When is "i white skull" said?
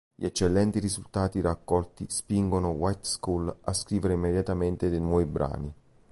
2.71-3.55